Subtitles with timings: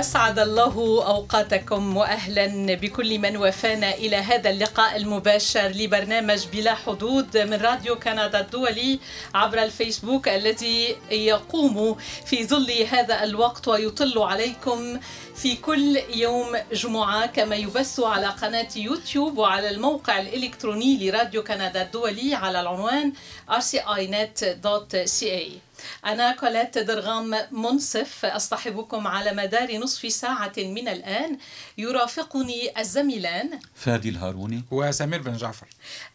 [0.00, 7.54] أسعد الله أوقاتكم وأهلا بكل من وفانا إلى هذا اللقاء المباشر لبرنامج بلا حدود من
[7.54, 8.98] راديو كندا الدولي
[9.34, 15.00] عبر الفيسبوك الذي يقوم في ظل هذا الوقت ويطل عليكم
[15.36, 22.34] في كل يوم جمعة كما يبث على قناة يوتيوب وعلى الموقع الإلكتروني لراديو كندا الدولي
[22.34, 23.12] على العنوان
[23.50, 25.67] rcinet.ca
[26.04, 31.38] أنا كولات درغام منصف أصطحبكم على مدار نصف ساعة من الآن.
[31.78, 33.60] يرافقني الزميلان.
[33.74, 34.64] فادي الهاروني.
[34.70, 35.66] وسمير بن جعفر.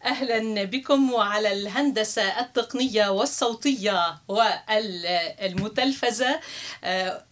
[0.04, 6.40] أهلا بكم وعلى الهندسة التقنية والصوتية والمتلفزة.
[6.84, 7.24] آه،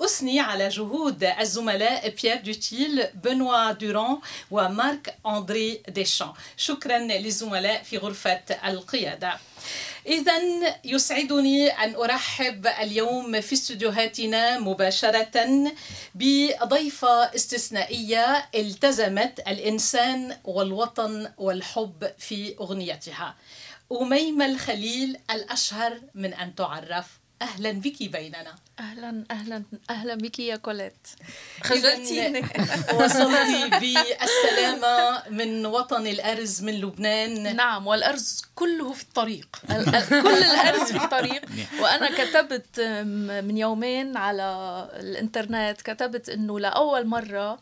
[0.00, 4.18] أثني على جهود الزملاء بيير دوتيل بنوا دوران
[4.50, 6.32] ومارك أندري ديشان.
[6.56, 9.38] شكرا للزملاء في غرفة القيادة.
[10.06, 10.34] إذا
[10.84, 15.72] يسعدني أن أرحب اليوم في استديوهاتنا مباشرة
[16.14, 23.34] بضيفة استثنائية التزمت الإنسان والوطن والحب في أغنيتها
[23.92, 27.21] أميمة الخليل الأشهر من أن تعرف.
[27.42, 28.54] أهلا بك بيننا.
[28.78, 31.08] أهلا أهلا أهلا بك يا كوليت.
[31.68, 32.40] خجلتيني
[32.98, 37.56] وصلتي بالسلامة من وطن الأرز من لبنان.
[37.56, 39.48] نعم والأرز كله في الطريق.
[40.26, 41.42] كل الأرز في الطريق.
[41.80, 42.80] وأنا كتبت
[43.48, 47.58] من يومين على الإنترنت كتبت إنه لأول مرة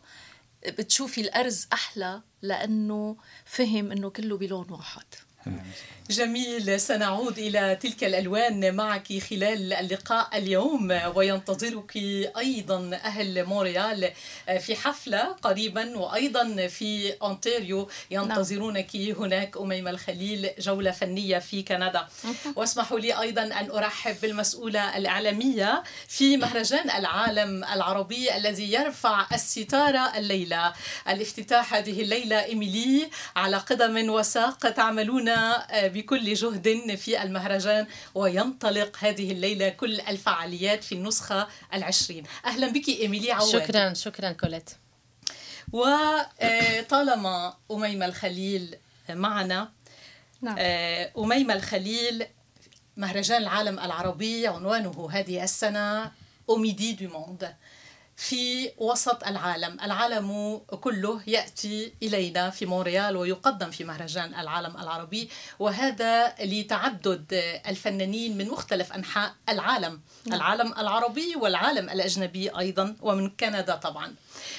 [0.67, 5.05] بتشوفي الأرز أحلى لأنه فهم إنه كله بلون واحد.
[6.09, 6.79] جميل.
[6.79, 11.97] سنعود إلى تلك الألوان معك خلال اللقاء اليوم وينتظرك
[12.37, 14.11] أيضا أهل مونريال
[14.59, 17.89] في حفلة قريبا وأيضا في أونتاريو.
[18.11, 22.07] ينتظرونك هناك أميمة الخليل جولة فنية في كندا.
[22.55, 30.73] واسمحوا لي أيضا أن أرحب بالمسؤولة الإعلامية في مهرجان العالم العربي الذي يرفع الستارة الليلة.
[31.09, 35.30] الافتتاح هذه الليلة إيميلي على قدم وساق تعملون
[35.73, 42.23] بكل جهد في المهرجان وينطلق هذه الليلة كل الفعاليات في النسخة العشرين.
[42.45, 43.51] أهلا بك إيميلي عواد.
[43.51, 44.69] شكرا شكرا كوليت.
[45.73, 48.77] وطالما أميمة الخليل
[49.09, 49.71] معنا
[50.41, 50.55] نعم.
[51.17, 52.25] أميمة الخليل
[52.97, 56.11] مهرجان العالم العربي عنوانه هذه السنة
[56.49, 57.55] Au milieu du monde
[58.15, 65.29] في وسط العالم العالم كله يأتي إلينا في مونريال ويقدم في مهرجان العالم العربي
[65.59, 67.25] وهذا لتعدد
[67.67, 70.35] الفنانين من مختلف أنحاء العالم نعم.
[70.35, 74.15] العالم العربي والعالم الأجنبي أيضا ومن كندا طبعا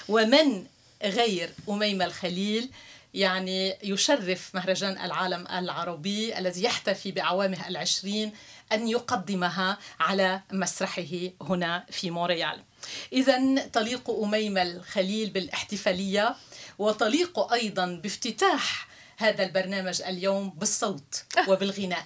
[0.08, 0.66] ومن
[1.02, 2.70] غير أميمة الخليل
[3.14, 8.32] يعني يشرف مهرجان العالم العربي الذي يحتفي بأعوامه العشرين
[8.72, 12.60] أن يقدمها على مسرحه هنا في مونريال.
[13.12, 16.34] إذا تليق أميمة الخليل بالاحتفالية
[16.78, 22.04] وتليق أيضا بافتتاح هذا البرنامج اليوم بالصوت وبالغناء.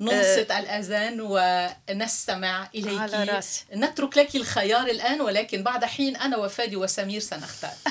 [0.00, 3.00] ننصت الأذان ونستمع إليك.
[3.00, 3.64] على راسي.
[3.74, 7.74] نترك لك الخيار الآن ولكن بعد حين أنا وفادي وسمير سنختار.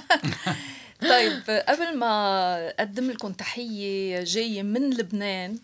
[1.09, 5.59] طيب قبل ما أقدم لكم تحية جاية من لبنان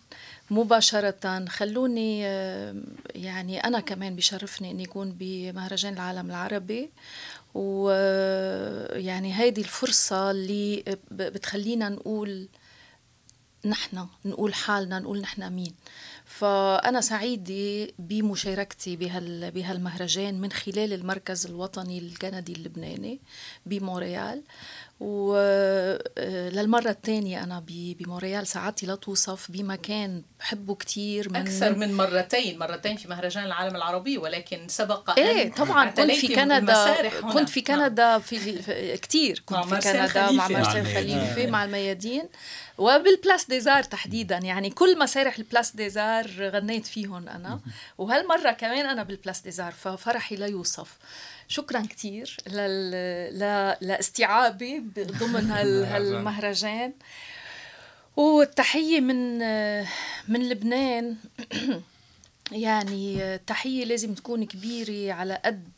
[0.52, 2.20] مباشرة خلوني
[3.16, 6.90] يعني أنا كمان بشرفني أني أكون بمهرجان العالم العربي.
[7.54, 12.48] ويعني هيدي الفرصة اللي بتخلينا نقول
[13.66, 15.74] نحن نقول حالنا نقول نحن مين.
[16.26, 23.20] فأنا سعيدة بمشاركتي بهال بهالمهرجان من خلال المركز الوطني الكندي اللبناني
[23.66, 24.44] بمونريال.
[25.00, 32.98] وللمرة الثانية أنا بمونريال سعادتي لا توصف بمكان بحبه كثير من أكثر من مرتين مرتين
[32.98, 38.22] في مهرجان العالم العربي ولكن سبق إيه طبعا كنت في كندا كنت في كندا نعم.
[38.22, 42.30] في كثير كنت في كندا مع مارسيل خليفة مع الميادين.
[42.78, 44.38] وبال Place des Arts تحديدا.
[44.38, 47.60] يعني كل مسارح ال Place des Arts غنيت فيهم أنا.
[47.98, 50.98] وهالمرة كمان أنا بال Place des Arts ففرحي لا يوصف.
[51.50, 52.92] شكرا كثير لل...
[53.40, 53.76] ل...
[53.82, 55.84] لاستيعابي ضمن هال...
[55.86, 56.94] هالمهرجان.
[58.16, 59.40] والتحية من
[60.28, 61.16] من لبنان.
[62.52, 65.70] يعني تحية لازم تكون كبيرة على قد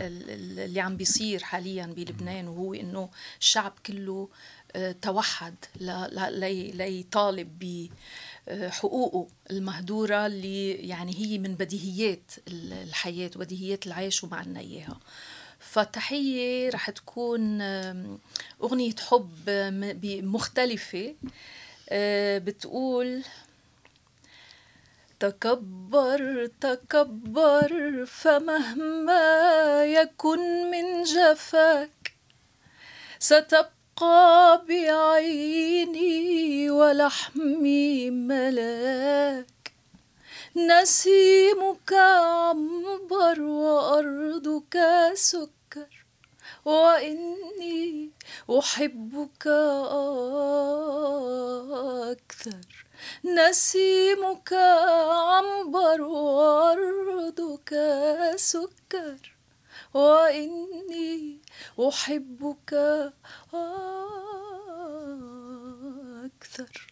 [0.00, 3.08] اللي عم بيصير حاليا بلبنان وهو إنه
[3.40, 4.28] الشعب كله
[4.76, 5.54] آه، توحد
[6.74, 7.88] ليطالب ب
[8.50, 15.00] حقوقه المهدورة اللي يعني هي من بديهيات الحياة وبديهيات العيش ومعنا إياها.
[15.58, 17.60] فالتحية رح تكون
[18.62, 19.50] أغنية حب
[20.04, 21.14] مختلفة.
[21.88, 23.22] آه، بتقول
[25.20, 32.12] تكبر تكبر فمهما يكن من جفاك
[33.18, 33.72] ستبقى
[34.68, 39.46] بعيني ولحمي ملاك.
[40.56, 44.78] نسيمك عنبر وأرضك
[45.14, 46.04] سكر
[46.64, 48.10] وإني
[48.50, 49.46] أحبك
[52.12, 52.82] أكثر.
[53.24, 57.70] نسيمك عنبر وأرضك
[58.36, 59.31] سكر
[59.94, 61.38] وإني
[61.88, 62.72] أحبك
[66.24, 66.86] أكثر.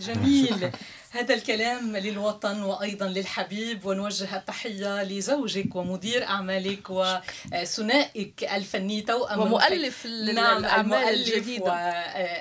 [0.00, 0.70] جميل.
[1.14, 10.56] هذا الكلام للوطن وأيضا للحبيب ونوجه التحية لزوجك ومدير أعمالك وثنائك الفني توأم ومؤلف نعم
[10.56, 11.64] الأعمال الجديدة.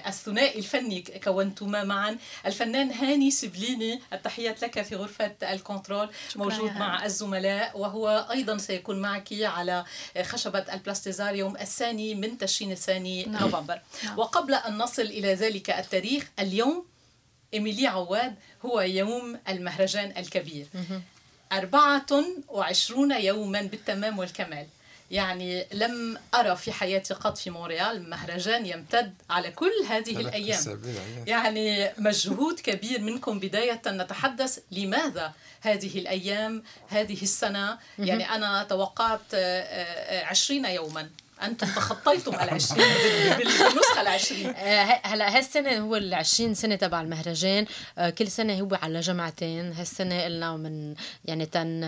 [0.06, 2.18] والثنائي الفني كونتما معا.
[2.46, 9.28] الفنان هاني سبليني التحيات لك في غرفة الكنترول موجود مع الزملاء وهو أيضا سيكون معك
[9.42, 9.86] على
[10.22, 13.42] خشبة البلاستيزاريوم الثاني من تشرين الثاني نعم.
[13.42, 13.81] نوفمبر.
[14.04, 14.20] نعم.
[14.20, 16.93] وقبل أن نصل إلى ذلك التاريخ اليوم
[17.53, 18.35] إيميلي عواد
[18.65, 20.65] هو يوم المهرجان الكبير.
[21.51, 22.05] أربعة
[22.50, 24.67] وعشرون يوما بالتمام والكمال.
[25.11, 30.59] يعني لم أرى في حياتي قط في مونريال مهرجان يمتد على كل هذه الأيام.
[31.27, 37.77] يعني مجهود كبير منكم بداية نتحدث لماذا هذه الأيام هذه السنة.
[38.00, 41.09] يعني أنا توقعت آه، آه، عشرين يوما.
[41.41, 42.81] أنتم تخطيتم ال 20
[43.38, 47.65] بالنسخة ال 20 آه، هلا هالسنة هو ال 20 سنة تبع المهرجان.
[47.97, 49.74] آه، كل سنة هو على جمعتين.
[49.74, 50.95] هالسنة قلنا من
[51.25, 51.83] يعني تن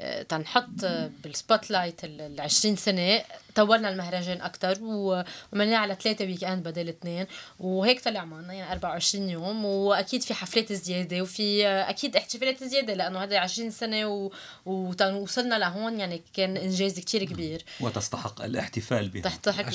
[0.00, 0.84] آه، تنحط
[1.22, 3.22] بال spotlight ال 20 سنة.
[3.54, 7.26] طورنا المهرجان أكثر وعملناه على ثلاثة weekend بدل اثنين.
[7.58, 9.64] وهيك طلع معنا يعني 24 يوم.
[9.64, 14.30] وأكيد في حفلات زيادة وفي أكيد احتفالات زيادة لأنه هذا 20 سنة و...
[14.66, 17.64] ووصلنا لهون يعني كان إنجاز كثير كبير.
[17.80, 19.22] وتستحق الاحتفال بها.
[19.22, 19.66] تستحق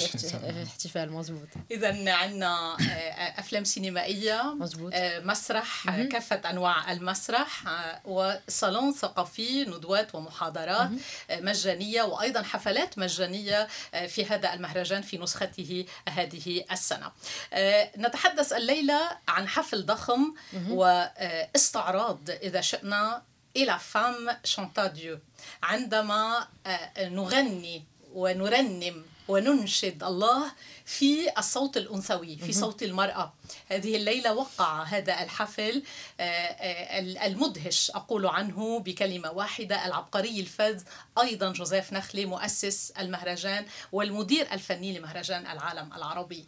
[0.49, 8.93] الاحتفال مزبوط اذا عندنا آه، أفلام سينمائية مزبوط آه، مسرح كافة أنواع المسرح آه، وصالون
[8.93, 10.89] ثقافي ندوات ومحاضرات
[11.31, 13.69] مجانية وأيضا حفلات مجانية آه،
[14.07, 17.12] في هذا المهرجان في نسخته هذه السنة.
[17.54, 20.33] آه، نتحدث الليلة عن حفل ضخم
[20.69, 23.24] واستعراض إذا شئنا
[23.56, 25.19] إلى فام شانتا ديو.
[25.63, 27.83] عندما آه، نغني
[28.13, 30.51] ونرنم وننشد الله
[30.85, 33.33] في الصوت الأنثوي في صوت المرأة.
[33.69, 35.83] هذه الليلة وقع هذا الحفل
[36.19, 40.83] آه، آه، المدهش أقول عنه بكلمة واحدة العبقري الفذ
[41.21, 46.45] أيضا جوزيف نخلي مؤسس المهرجان والمدير الفني لمهرجان العالم العربي.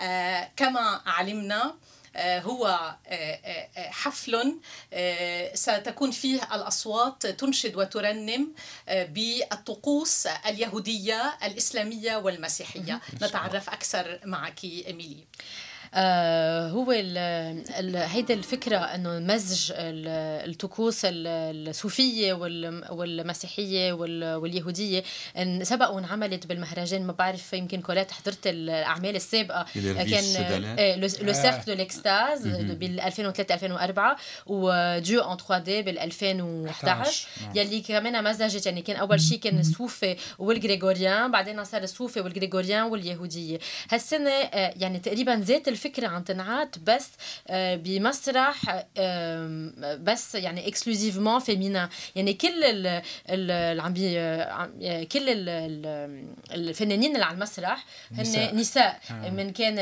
[0.00, 1.74] آه، كما علمنا
[2.16, 2.94] هو
[3.76, 4.58] حفل
[5.54, 8.52] ستكون فيه الأصوات تنشد وترنم
[8.88, 13.00] بالطقوس اليهودية الإسلامية والمسيحية.
[13.22, 15.24] نتعرف أكثر معك إيميلي.
[15.24, 15.73] آه
[16.70, 17.18] هو ال
[17.78, 22.32] ال هيدا الفكرة أنه مزج الطقوس الصوفية
[22.90, 25.02] والمسيحية واليهودية.
[25.38, 29.66] إن سبق وانعملت بالمهرجان ما بعرف يمكن كولات حضرت الأعمال السابقة.
[29.74, 37.80] كان Le Cercle de l'extase بال 2003 2004 و Dieu en 3D بال 2011 يلي
[37.80, 43.58] كمان مزجت يعني كان أول شيء كان الصوفي والغريغوريان بعدين صار الصوفي والغريغوريان واليهودية.
[43.90, 47.10] هالسنة آه، يعني تقريبا زيت الفكرة عم تنعاد بس
[47.48, 48.84] آه، بمسرح
[50.00, 52.64] بس يعني exclusivement féminin يعني كل
[53.28, 53.94] ال عم
[55.04, 55.24] كل
[56.50, 59.00] الفنانين اللي على المسرح هن نساء.
[59.10, 59.30] آه.
[59.30, 59.74] من كان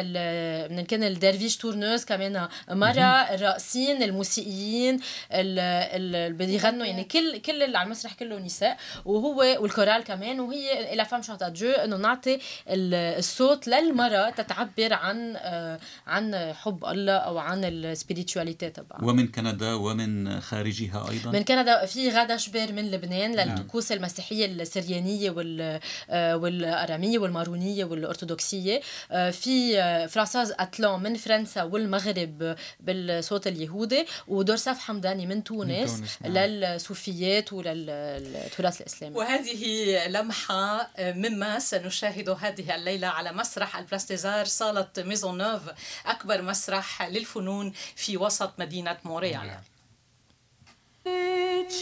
[0.76, 5.00] من كان ال derviches tourneuses كمان مرة الراقصين الموسيقيين
[5.32, 8.76] اللي بيغنوا يعني كل كل اللي على المسرح كله نساء.
[9.04, 10.40] وهو والكورال كمان.
[10.40, 16.84] وهي Et la femme chanta Dieu إنه نعطي الصوت للمرأة تتعبر عن آه، عن حب
[16.84, 22.36] الله أو عن ال spiritualité تبعها ومن كندا ومن خارجها أيضا؟ من كندا في غادة
[22.36, 23.48] شبير من لبنان نعم.
[23.48, 25.80] للطقوس المسيحية السريانية وال
[26.12, 28.80] والأرامية والمارونية والأرثوذكسية.
[29.10, 29.78] في
[30.08, 36.32] Françoise Atlan من فرنسا والمغرب بالصوت اليهودي ودورساف حمداني من تونس, من تونس نعم.
[36.32, 39.16] للصوفيات وللتراث الإسلامي.
[39.16, 45.62] وهذه لمحة مما سنشاهد هذه الليلة على مسرح ال Place des Arts صالة Maisonneuve
[46.06, 49.50] أكبر مسرح للفنون في وسط مدينة مونريال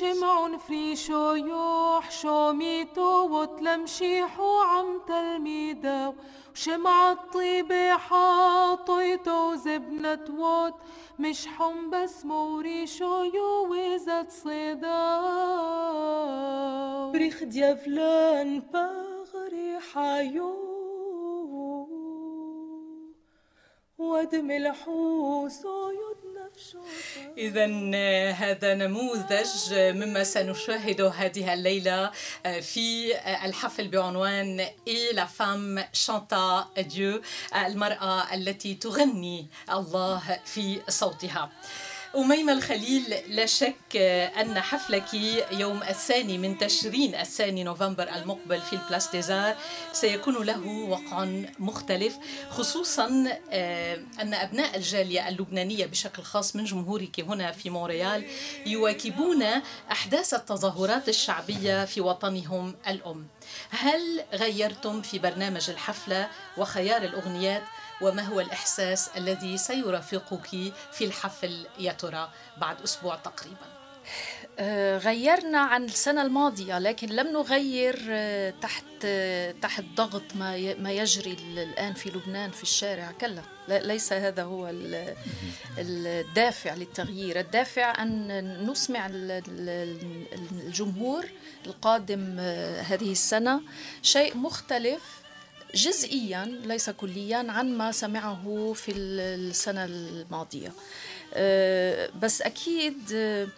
[0.01, 6.15] شمع فريشو يوح شوميتو وتلمشيحو عم تلميدو
[6.55, 10.75] شمع الطيبة حاطيتو زبنة ووت
[11.19, 15.21] مش حم بس موريشو يو وزا صيدت صيدا
[17.13, 20.80] بريخ ديافلان باغري حيو
[24.01, 25.61] ودم الحوس
[27.39, 27.67] إذا
[28.33, 32.11] هذا نموذج مما سنشاهده هذه الليلة
[32.61, 33.15] في
[33.45, 37.21] الحفل بعنوان Et la femme chanta Dieu
[37.67, 41.51] المرأة التي تغني الله في صوتها.
[42.17, 43.97] أميمة الخليل لا شك
[44.41, 45.15] أن حفلك
[45.53, 49.57] يوم الثاني من تشرين الثاني نوفمبر المقبل في ال Place des Arts
[49.93, 51.25] سيكون له وقع
[51.59, 52.19] مختلف
[52.51, 58.25] خصوصا آه، أن أبناء الجالية اللبنانية بشكل خاص من جمهورك هنا في مونريال
[58.67, 59.45] يواكبون
[59.93, 63.27] أحداث التظاهرات الشعبية في وطنهم الأم.
[63.71, 67.63] هل غيرتم في برنامج الحفلة وخيار الأغنيات؟
[68.01, 73.81] وما هو الإحساس الذي سيرافقك في الحفل يا ترى بعد أسبوع تقريبا؟
[74.59, 80.93] آه، غيرنا عن السنة الماضية لكن لم نغير آه، تحت آه، تحت ضغط ما ما
[80.93, 83.13] يجري الآن في لبنان في الشارع.
[83.21, 84.71] كلا ليس هذا هو
[85.79, 87.41] الدافع للتغيير.
[87.41, 89.09] الدافع أن نسمع
[90.67, 91.27] الجمهور
[91.67, 92.39] القادم
[92.81, 93.61] هذه السنة
[94.03, 95.21] شيء مختلف.
[95.75, 100.73] جزئيا ليس كليا عن ما سمعه في السنة الماضية.
[101.35, 103.49] آه، بس أكيد آه،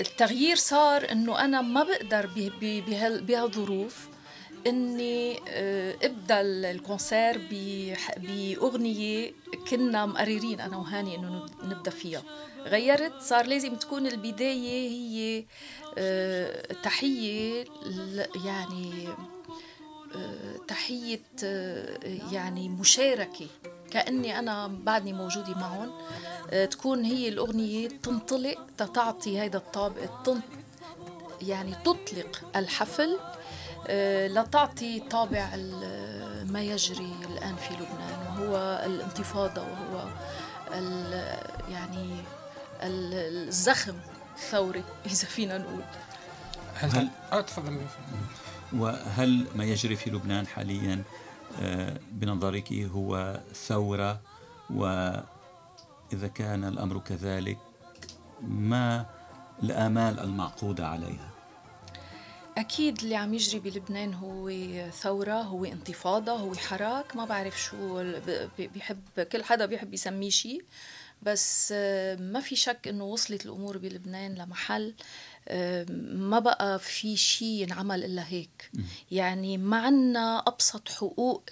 [0.00, 2.28] التغيير صار إنه أنا ما بقدر
[3.00, 4.08] بهالظروف
[4.66, 7.40] إني آه، أبدأ الكونسير
[8.16, 9.32] بأغنية
[9.70, 12.22] كنا مقررين أنا وهاني إنه نبدأ فيها.
[12.64, 15.44] غيرت صار لازم تكون البداية هي
[16.82, 17.64] تحية
[18.44, 19.08] يعني
[20.68, 21.20] تحية
[22.32, 23.46] يعني مشاركة
[23.90, 25.92] كأني أنا بعدني موجودة معهم.
[26.70, 30.02] تكون هي الأغنية تنطلق تتعطي هذا الطابع
[31.42, 33.18] يعني تطلق الحفل
[34.28, 35.56] لتعطي طابع
[36.46, 40.08] ما يجري الآن في لبنان وهو الانتفاضة وهو
[41.70, 42.16] يعني
[42.82, 43.94] الزخم
[44.36, 45.84] الثوري إذا فينا نقول.
[46.74, 47.80] هل هل تفضل
[48.72, 51.02] وهل ما يجري في لبنان حاليا
[51.60, 54.20] آه، بنظرك هو ثورة؟
[54.70, 57.58] وإذا كان الأمر كذلك
[58.42, 59.06] ما
[59.62, 61.30] الآمال المعقودة عليها؟
[62.58, 64.50] أكيد اللي عم يجري بلبنان هو
[64.90, 67.16] ثورة هو انتفاضة هو حراك.
[67.16, 68.04] ما بعرف شو
[68.58, 70.64] بيحب كل حدا بيحب يسميه شيء.
[71.22, 74.94] بس آه، ما في شك إنه وصلت الأمور بلبنان لمحل
[76.26, 78.70] ما بقى في شيء ينعمل إلا هيك.
[79.10, 81.42] يعني ما عنا أبسط حقوق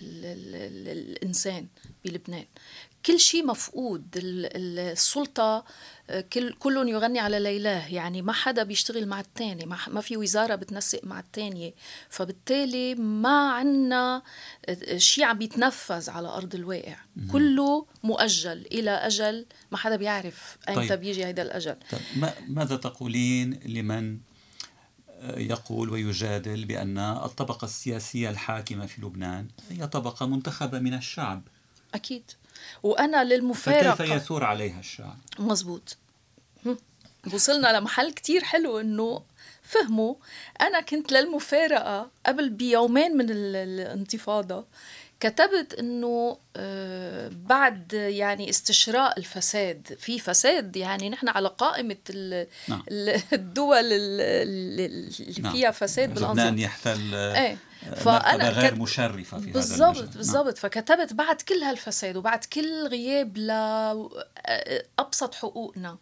[0.00, 1.66] الإنسان
[2.04, 2.44] بلبنان.
[3.08, 4.06] كل شيء مفقود.
[4.16, 5.64] السلطة
[6.10, 10.54] آه، كل كلهم يغني على ليلاه يعني ما حدا بيشتغل مع الثاني ما في وزارة
[10.54, 11.74] بتنسق مع الثانية
[12.08, 14.22] فبالتالي ما عنا
[14.68, 16.96] آه، شيء عم بيتنفذ على أرض الواقع.
[17.32, 21.00] كله مؤجل إلى أجل ما حدا بيعرف أيمتى طيب.
[21.00, 21.76] بيجي هذا الأجل.
[21.90, 22.30] طيب.
[22.48, 24.18] ماذا تقولين لمن
[25.10, 31.42] آه، يقول ويجادل بأن الطبقة السياسية الحاكمة في لبنان هي طبقة منتخبة من الشعب؟
[31.94, 32.30] أكيد.
[32.82, 33.94] وأنا للمفارقة.
[33.94, 35.96] فكيف يثور عليها الشعب مزبوط
[37.34, 39.22] وصلنا لمحل كتير حلو إنه
[39.62, 40.14] فهموا
[40.60, 44.64] أنا كنت للمفارقة قبل بيومين من الانتفاضة.
[45.20, 51.96] كتبت إنه آه، بعد يعني استشراء الفساد في فساد يعني نحن على قائمة
[52.68, 52.82] نعم.
[53.32, 55.10] الدول اللي
[55.40, 55.52] نعم.
[55.52, 57.56] فيها فساد بالأنظمة لبنان يحتل إيه
[57.96, 58.78] فأنا غير كت...
[58.78, 60.54] مشرفة في بالزبط هذا بالضبط بالضبط نعم.
[60.54, 63.36] فكتبت بعد كل هالفساد وبعد كل غياب
[64.98, 65.98] لابسط حقوقنا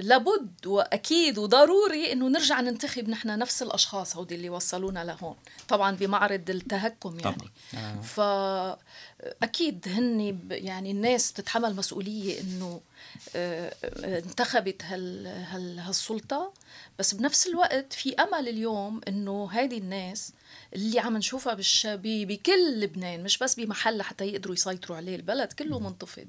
[0.00, 5.36] لابد وأكيد وضروري إنه نرجع ننتخب نحن نفس الأشخاص هودي اللي وصلونا لهون
[5.68, 7.50] طبعا بمعرض التهكم يعني طبعا.
[7.74, 8.76] آه.
[9.40, 12.80] فاكيد هن يعني الناس بتتحمل مسؤولية إنه
[14.04, 16.52] انتخبت هال هال هالسلطة
[16.98, 20.32] بس بنفس الوقت في أمل اليوم إنه هذه الناس
[20.74, 21.86] اللي عم نشوفها بالش...
[22.02, 26.28] بكل لبنان مش بس بمحل لحتى يقدروا يسيطروا عليه البلد كله منتفض.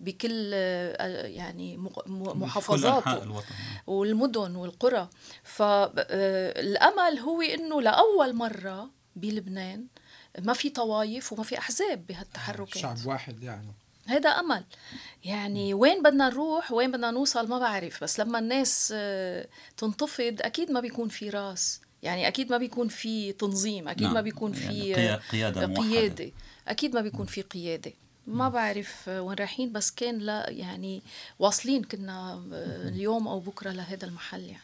[0.00, 1.76] بكل آه، يعني
[2.16, 3.42] محافظاته
[3.86, 5.08] والمدن والقرى.
[5.44, 9.86] فالامل آه، هو إنه لأول مرة بلبنان
[10.38, 12.78] ما في طوايف وما في أحزاب بهالتحركات.
[12.78, 13.72] شعب واحد يعني.
[14.06, 14.64] هذا أمل.
[15.24, 18.04] يعني وين بدنا نروح؟ وين بدنا نوصل؟ ما بعرف.
[18.04, 21.80] بس لما الناس آه، تنتفض أكيد ما بيكون في راس.
[22.02, 24.14] يعني أكيد ما بيكون في تنظيم أكيد نعم.
[24.14, 26.32] ما بيكون في يعني قيادة قيادة.
[26.68, 27.92] أكيد ما بيكون في قيادة.
[28.26, 31.02] ما بعرف وين رايحين بس كان لا يعني
[31.38, 32.42] واصلين كنا
[32.88, 34.62] اليوم أو بكرة لهذا المحل يعني.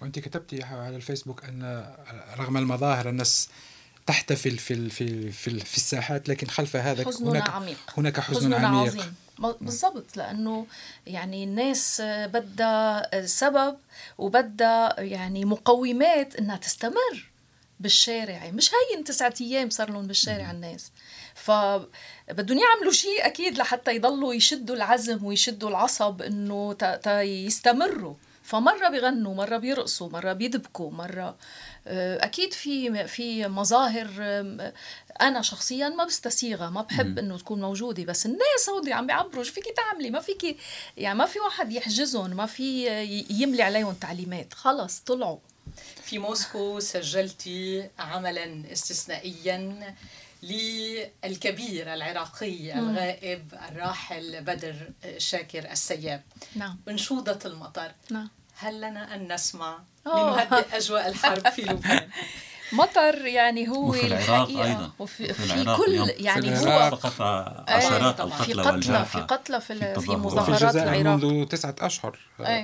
[0.00, 1.86] وأنت كتبتي على الفيسبوك أن
[2.38, 3.48] رغم المظاهر الناس
[4.06, 7.78] تحتفل في في في, في الساحات لكن خلف هذا هناك عميق.
[7.96, 8.80] هناك حزن عميق.
[8.80, 9.14] عظيم.
[9.38, 10.66] بالضبط لأنه
[11.06, 13.76] يعني الناس بدها سبب
[14.18, 17.30] وبدها يعني مقومات إنها تستمر
[17.80, 18.50] بالشارع.
[18.50, 20.90] مش هين تسعة أيام صار لهم بالشارع الناس.
[21.34, 26.76] فبدهم يعملوا شيء أكيد لحتى يضلوا يشدوا العزم ويشدوا العصب إنه
[27.22, 28.14] يستمروا.
[28.48, 31.36] فمرة بيغنوا مرة بيرقصوا مرة بيدبكوا مرة
[31.86, 34.08] آه، أكيد في في مظاهر
[35.20, 39.52] أنا شخصيا ما بستسيغها ما بحب إنه تكون موجودة بس الناس هودي عم بيعبروا شو
[39.52, 40.56] فيكي تعملي؟ ما فيكي
[40.96, 42.86] يعني ما في واحد يحجزهم ما في
[43.30, 45.38] يملي عليهم تعليمات خلص طلعوا.
[46.02, 49.94] في موسكو سجلتي عملا استثنائيا
[50.42, 56.22] للكبير العراقي الغائب الراحل بدر شاكر السياب.
[56.56, 56.78] نعم.
[56.88, 58.37] انشوده المطر؟ نعم.
[58.58, 62.08] هل لنا أن نسمع لنهدئ أجواء الحرب في لبنان؟
[62.72, 64.90] مطر يعني هو وفي العراق أيضا.
[64.98, 67.20] وفي في, في كل يعني هو فقط
[67.68, 71.24] عشرات القتلى في قتلى في قتلى في, في, في مظاهرات العراق.
[71.24, 72.18] منذ تسعة أشهر.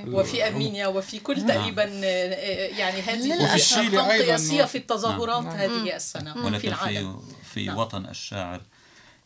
[0.06, 1.48] وفي أرمينيا وفي كل نعم.
[1.48, 5.56] تقريبا يعني هذه وفي الشيلي أيضا قياسيه في التظاهرات نعم.
[5.56, 7.22] هذه السنة ولكن في العالم.
[7.54, 7.78] في نعم.
[7.78, 8.60] وطن الشاعر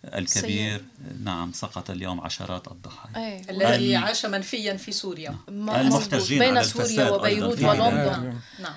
[0.05, 0.85] الكبير.
[1.23, 3.51] نعم سقط اليوم عشرات الضحايا.
[3.51, 5.37] الذي عاش منفيا في سوريا.
[5.49, 8.35] المحتجين بين سوريا وبيروت ولندن.
[8.61, 8.75] نعم.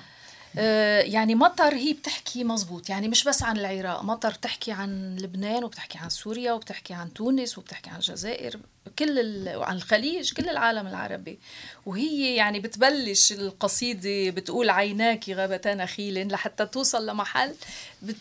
[1.04, 2.88] يعني مطر هي بتحكي مزبوط.
[2.90, 7.58] يعني مش بس عن العراق مطر بتحكي عن لبنان وبتحكي عن سوريا وبتحكي عن تونس
[7.58, 8.60] وبتحكي عن الجزائر
[8.98, 11.38] كل عن الخليج كل العالم العربي.
[11.86, 17.54] وهي يعني بتبلش القصيدة بتقول عيناك غابتا نخيل لحتى توصل لمحل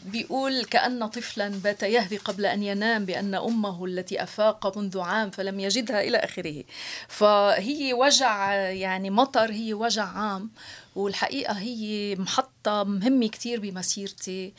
[0.06, 5.60] بيقول كأن طفلا بات يهذي قبل أن ينام بأن أمه التي أفاق منذ عام فلم
[5.60, 6.64] يجدها إلى آخره.
[7.08, 10.50] فهي وجع يعني مطر هي وجع عام.
[10.96, 14.54] والحقيقة هي محطة مهمة كتير بمسيرتي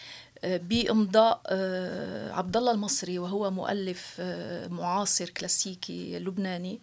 [0.45, 6.81] آه، بإمضاء آه، عبد الله المصري وهو مؤلف آه، معاصر كلاسيكي لبناني.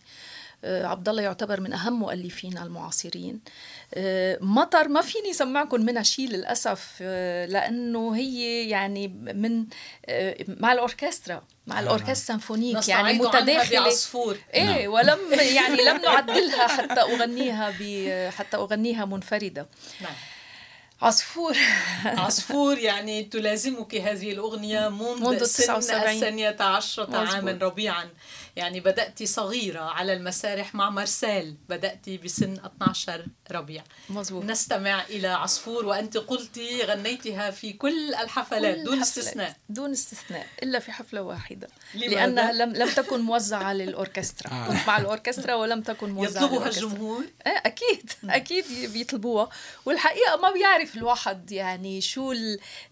[0.63, 3.39] عبد الله يعتبر من أهم مؤلفين المعاصرين.
[4.41, 7.01] مطر ما فيني سمعكم منها شيء للأسف
[7.49, 9.65] لأنه هي يعني من
[10.47, 11.43] مع الأوركسترا.
[11.69, 13.79] مع الاوركسترا ال symphonique يعني متداخلة.
[13.79, 14.37] بعصفور.
[14.53, 14.91] إيه نعم.
[14.93, 15.19] ولم
[15.57, 17.71] يعني لم نعدلها حتى أغنيها
[18.29, 19.67] حتى أغنيها منفردة.
[20.01, 20.13] نعم.
[21.01, 21.57] عصفور.
[22.25, 28.09] عصفور يعني تلازمك هذه الأغنية منذ, منذ سن الثانية عشرة عاما ربيعا.
[28.59, 33.83] يعني بدأت صغيرة على المسارح مع مرسال بدأت بسن 12 ربيع.
[34.09, 34.43] مزبوط.
[34.43, 39.55] نستمع إلى عصفور وأنت قلتي غنيتها في كل الحفلات كل دون استثناء.
[39.69, 41.67] دون استثناء إلا في حفلة واحدة.
[41.95, 44.51] لماذا؟ لأنها لم, لم تكن موزعة للأوركسترا.
[44.51, 44.67] آه.
[44.67, 48.11] كنت مع الأوركسترا ولم تكن موزعة يطلبها الجمهور؟ آه أكيد.
[48.23, 49.49] أكيد بيطلبوها.
[49.85, 52.33] والحقيقة ما بيعرف الواحد يعني شو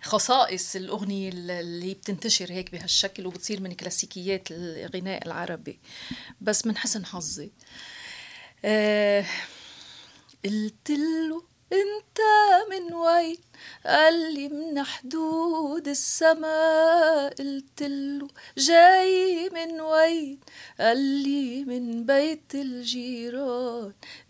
[0.04, 5.57] الخصائص الأغنية اللي بتنتشر هيك بهالشكل وبتصير من كلاسيكيات الغناء العربي.
[5.58, 5.80] ربي.
[6.42, 7.52] بس من حسن حظي.
[8.66, 9.26] آه
[10.46, 11.44] قلت له
[11.74, 12.20] أنت
[12.72, 13.38] من وين؟
[13.86, 17.34] قال لي من حدود السماء.
[17.34, 20.40] قلت له جاي من وين؟
[20.80, 23.57] قال لي من بيت الجيران.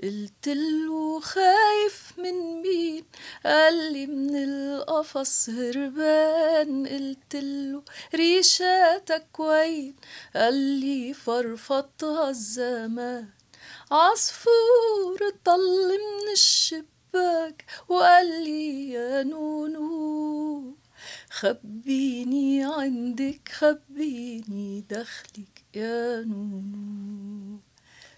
[0.03, 3.05] قلت له خايف من مين؟
[3.45, 6.87] قال لي من القفص هربان.
[6.87, 7.83] قلت له
[8.15, 9.95] ريشاتك وين
[10.35, 13.27] قال لي فرفطها الزمان.
[13.91, 17.65] عصفور طل من الشباك.
[17.89, 20.77] وقال لي يا نونو
[21.29, 27.59] خبيني عندك خبيني دخلك يا نونو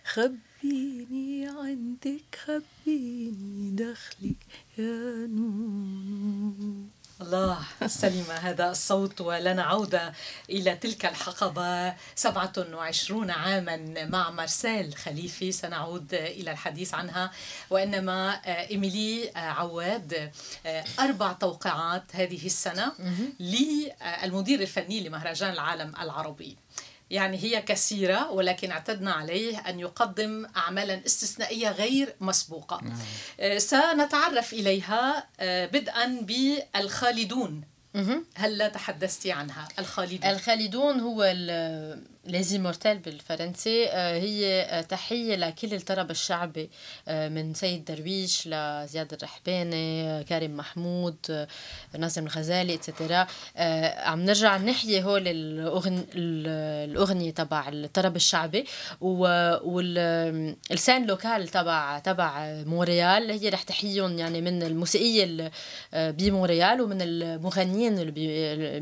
[0.05, 4.37] خبيني عندك خبيني دخلك
[4.77, 6.85] يا نونو.
[7.21, 10.13] الله سلمى هذا الصوت ولنا عودة
[10.49, 11.93] إلى تلك الحقبة.
[12.15, 15.51] 27 عاما مع مارسيل خليفي.
[15.51, 17.31] سنعود إلى الحديث عنها.
[17.69, 20.31] وإنما آه، إيميلي آه، عواد
[20.65, 22.91] آه، أربع توقيعات هذه السنة
[23.39, 26.57] للمدير الفني لمهرجان العالم العربي.
[27.09, 32.79] يعني هي كثيرة ولكن اعتدنا عليه أن يقدم أعمالا استثنائية غير مسبوقة.
[32.83, 32.97] نعم.
[33.39, 37.63] آه، سنتعرف إليها آه، بدءا بالخالدون.
[38.35, 40.29] هل لا تحدثتي عنها؟ الخالدون.
[40.29, 41.23] الخالدون هو
[42.25, 43.89] لازي مورتال بالفرنسي.
[43.93, 46.69] هي تحية لكل الطرب الشعبي
[47.07, 51.47] من سيد درويش لزياد الرحباني كريم محمود
[51.97, 53.27] ناظم الغزالي et cetera
[54.05, 55.23] عم نرجع نحيي هول
[56.15, 58.65] الأغنية تبع الطرب الشعبي.
[59.01, 65.51] وال les talents locaux تبع تبع مونريال هي رح تحييهم يعني من الموسيقية
[65.93, 68.11] بمونريال ومن المغنيين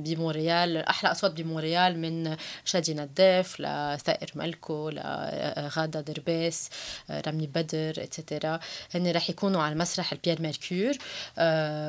[0.03, 2.93] بمونريال أحلى أصوات بمونريال من شادي
[3.27, 6.69] نداف لثائر ملكو لغادة درباس
[7.09, 8.59] رمي بدر et cetera
[8.95, 10.97] هن رح يكونوا على مسرح ال Pierre-Mercure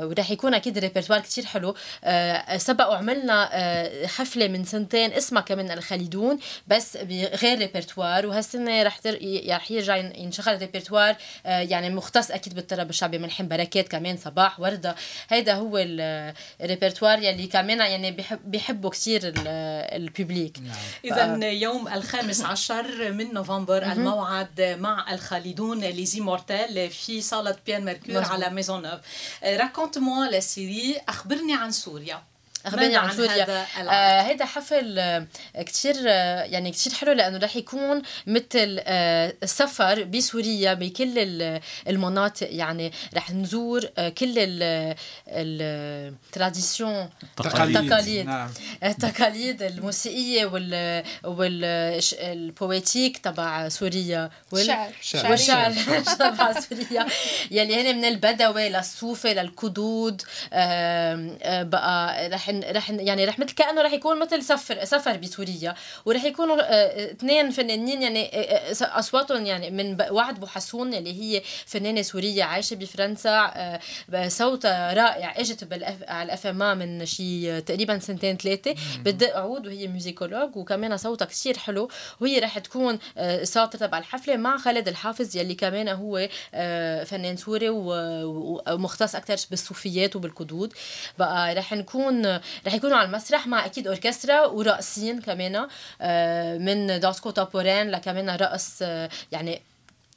[0.09, 1.75] ورح يكون أكيد ريبرتوار كتير حلو.
[2.57, 3.51] سبق وعملنا
[4.07, 9.01] حفلة من سنتين اسمها كمان الخالدون بس بغير ريبرتوار وهالسنة رح
[9.49, 13.19] رح يرجع ينشغل ريبرتوار يعني مختص أكيد بالطرب الشعبي.
[13.19, 14.95] من بركات كمان صباح وردة.
[15.29, 15.79] هيدا هو
[16.61, 20.77] الريبرتوار يلي كمان يعني بيحبوا كثير ال public نعم.
[21.43, 29.01] يوم الخامس عشر من نوفمبر الموعد مع الخالدون Les Immortels في صالة Pierre-Mercure على Maisonneuve
[29.45, 32.23] Raconte-moi la Syrie أخبرني عن سوريا.
[32.67, 33.45] اخبرني عن سوريا.
[33.45, 35.27] هذا, آه هيدا حفل آه
[35.63, 41.13] كتير آه يعني كتير حلو لأنه رح يكون مثل آه سفر بسوريا بكل
[41.89, 42.49] المناطق.
[42.51, 44.35] يعني رح نزور آه كل
[45.29, 47.09] ال traditions
[47.41, 48.27] التقاليد.
[48.27, 48.51] نعم.
[48.85, 54.31] التقاليد الموسيقية وال وال poétique تبع سوريا.
[54.53, 54.93] والشعر
[55.31, 55.73] والشعر
[56.19, 57.07] تبع سوريا.
[57.51, 63.93] يلي هن من البدوي للصوفي للقدود آه بقى رح رح يعني رح مثل كأنه رح
[63.93, 69.71] يكون مثل سفر سفر بسوريا ورح يكونوا آه، اثنين فنانين يعني آه، آه، أصواتهم يعني
[69.71, 73.79] من وعد بوحسون اللي هي فنانة سورية عايشة بفرنسا
[74.29, 75.69] صوتها رائع إجت
[76.09, 81.59] على ال FMA من شي تقريبا سنتين ثلاثة بدق عود وهي musicologue وكمان صوتها كثير
[81.59, 81.89] حلو.
[82.21, 82.99] وهي رح تكون
[83.43, 86.29] star تبع الحفلة مع خالد الحافظ يلي كمان هو
[87.05, 90.73] فنان سوري ومختص أكثر بالصوفيات وبالقدود
[91.19, 95.69] بقى رح نكون رح يكونوا على المسرح مع أكيد أوركسترا ورقصين كمان
[96.01, 99.63] آه، من danse contemporaine لكمان رقص آه، يعني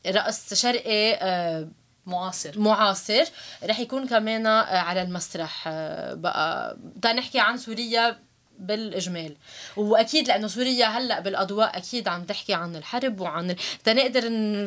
[0.07, 1.67] رقص شرقي آه،
[2.05, 2.59] معاصر.
[2.59, 3.23] معاصر.
[3.63, 5.69] رح يكون كمان على المسرح
[6.13, 6.77] بقى.
[7.15, 8.17] نحكي عن سوريا
[8.61, 9.35] بالإجمال.
[9.77, 14.23] وأكيد لأنه سوريا هلأ بالأضواء أكيد عم تحكي عن الحرب وعن تنقدر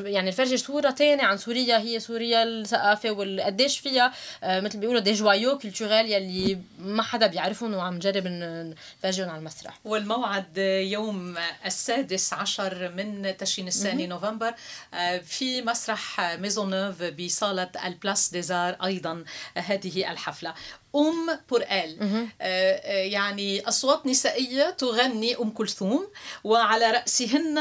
[0.07, 4.13] يعني نفرجي صورة ثانية عن سوريا هي سوريا الثقافة والقديش فيها
[4.45, 9.79] آه مثل بيقولوا دي جوايو كولتورال يلي ما حدا بيعرفهم وعم نجرب نفرجيهم على المسرح.
[9.85, 11.35] والموعد يوم
[11.67, 14.55] السادس عشر من تشرين الثاني نوفمبر
[14.95, 19.25] آه في مسرح Maisonneuve بصالة ال Place des Arts أيضا
[19.57, 20.55] هذه الحفلة.
[20.97, 26.09] Oum par elles آه، آه، يعني أصوات نسائية تغني أم كلثوم
[26.45, 27.59] وعلى رأسهن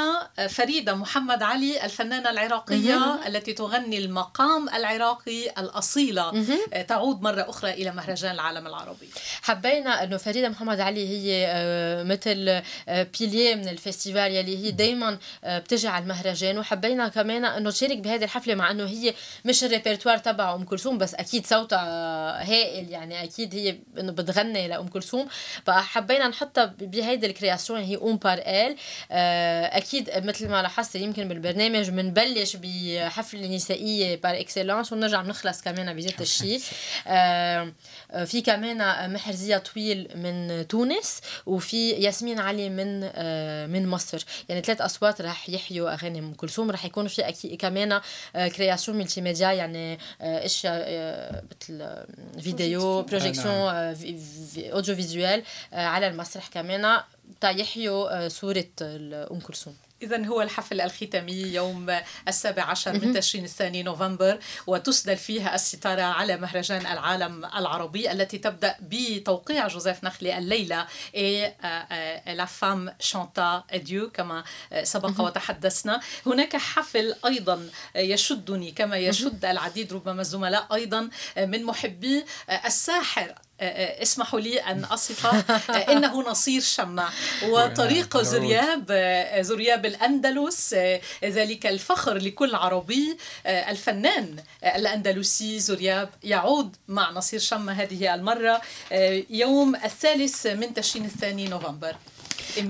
[0.50, 6.32] فريدة محمد علي الفنانة العراقية التي تغني المقام العراقي الأصيلة.
[6.74, 9.10] آه، تعود مرة أخرى إلى مهرجان العالم العربي.
[9.42, 11.54] حبينا أنه فريدة محمد علي هي
[12.04, 12.62] مثل
[13.20, 18.24] pilier من ال festival يلي هي دايما بتجي على المهرجان وحبينا كمان أنه تشارك بهذه
[18.24, 19.14] الحفلة مع أنه هي
[19.46, 21.84] مش الريبرتوار تبع أم كلثوم بس أكيد صوتها
[22.50, 22.90] هائل.
[22.90, 25.28] يعني أكيد هي إنه بتغني لأم كلثوم.
[25.66, 28.76] فحبينا نحطها بهيدي ال création هي Oum par elles
[29.12, 35.96] آه، أكيد مثل ما لاحظت يمكن بالبرنامج بنبلش بحفله نسائية par excellence ونرجع بنخلص كمان
[35.96, 36.62] بذات الشيء.
[37.08, 37.74] آه،
[38.26, 44.26] في كمان محرزية طويل من تونس وفي ياسمين علي من آه، من مصر.
[44.50, 46.72] يعني ثلاث أصوات رح يحيوا أغاني أم كلثوم.
[46.72, 48.02] رح يكون في أكيد كمان
[48.34, 50.84] création multimédia يعني إشياء
[51.52, 52.06] مثل
[52.42, 53.04] فيديو.
[53.14, 53.56] projection
[54.72, 57.02] audiovisuelle على المسرح كمان.
[57.42, 59.76] تا يحيوا صورة أم كلثوم.
[60.04, 66.38] إذا هو الحفل الختامي يوم السابع عشر من تشرين الثاني نوفمبر وتسدل فيها الستارة على
[66.38, 70.88] مهرجان العالم العربي التي تبدأ بتوقيع جوزيف نخلي الليلة
[72.28, 74.44] لا فام شانتا اديو كما
[74.84, 76.02] سبق وتحدثنا.
[76.26, 82.26] هناك حفل أيضا يشدني كما يشد العديد ربما الزملاء أيضا من محبي
[82.66, 83.36] الساحر
[84.02, 85.26] اسمحوا لي أن أصف.
[85.90, 87.10] إنه نصير شمع.
[87.50, 88.86] وطريق زرياب
[89.40, 90.76] زرياب الأندلس
[91.24, 93.18] ذلك الفخر لكل عربي.
[93.46, 98.62] الفنان الأندلسي زرياب يعود مع نصير شمع هذه المرة
[99.30, 101.96] يوم الثالث من تشرين الثاني نوفمبر.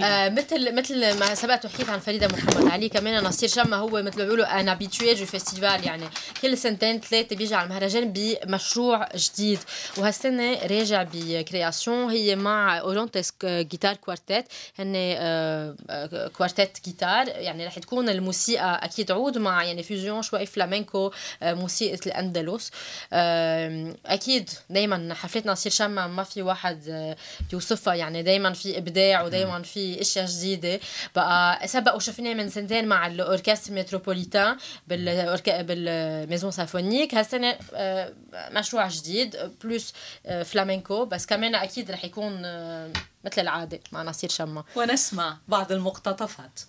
[0.02, 4.18] آه مثل مثل ما سبقت وحكيت عن فريدة محمد علي كمان نصير شما هو مثل
[4.18, 6.04] ما بيقولوا un habitué du festival يعني
[6.42, 9.60] كل سنتين ثلاثة بيجي على المهرجان بمشروع جديد.
[9.98, 14.46] وهالسنة راجع ب création هي مع Orontes Guitar Quartet
[14.80, 15.76] هن آه
[16.38, 21.12] quartet guitare يعني رح تكون الموسيقى أكيد عود مع يعني fusion شوي فلامينكو
[21.44, 22.72] آه موسيقى الأندلس.
[23.14, 27.16] آه أكيد دائما حفلات نصير شما ما في واحد آه
[27.50, 30.80] بيوصفها يعني دائما في إبداع ودائما في أشياء جديدة.
[31.16, 38.14] بقى سبق وشفناه من سنتين مع ال Orchestre Métropolitain بال Maison symphonique هالسنة آه،
[38.52, 39.94] مشروع جديد بلوس
[40.26, 41.06] آه، فلامينكو.
[41.06, 42.92] بس كمان أكيد رح يكون آه،
[43.26, 44.64] مثل العادة مع نصير شما.
[44.76, 46.60] ونسمع بعض المقتطفات.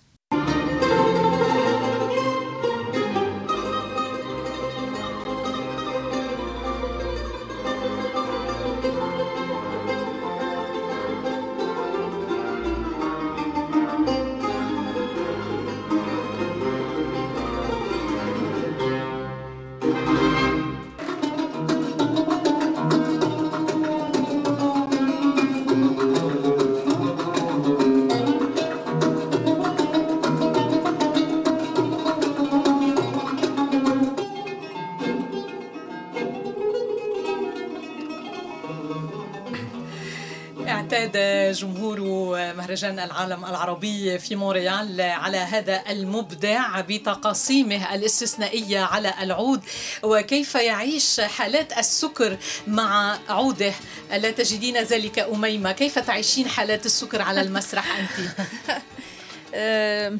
[42.05, 49.63] مهرجان العالم العربي في مونريال على هذا المبدع بتقاسيمه الاستثنائية على العود
[50.03, 52.37] وكيف يعيش حالات السكر
[52.67, 53.73] مع عوده؟
[54.13, 55.71] ألا تجدين ذلك أميمة.
[55.71, 58.29] كيف تعيشين حالات السكر على المسرح أنت؟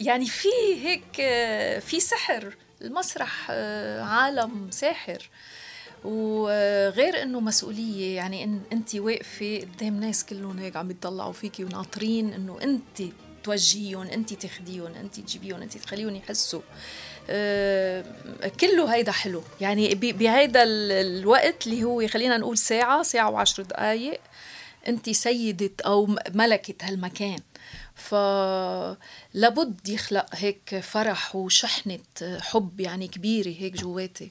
[0.00, 0.48] يعني في
[0.82, 1.16] هيك
[1.80, 2.56] في سحر.
[2.82, 3.50] المسرح
[4.00, 5.30] عالم ساحر.
[6.04, 12.32] وغير إنه مسؤولية يعني إن انت واقفة قدام ناس كلهم هيك عم يطلعوا فيكي وناطرين
[12.32, 13.12] إنه انت
[13.44, 16.60] توجهيهم انت تاخديهم انت تجيبيهم انت تخليهم يحسوا.
[17.30, 18.04] أه
[18.60, 19.42] كله هيدا حلو.
[19.60, 24.20] يعني بهيدا الوقت اللي هو خلينا نقول ساعة ساعة وعشر دقايق
[24.88, 27.38] انت سيدة أو ملكة هالمكان.
[27.94, 31.98] فلابد يخلق هيك فرح وشحنة
[32.40, 34.30] حب يعني كبيرة هيك جواتي